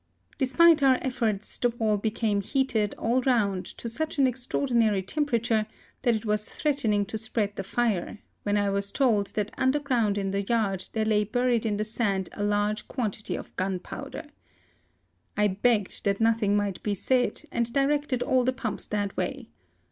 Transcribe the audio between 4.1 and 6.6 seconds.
an extraordinary tempera ture that it was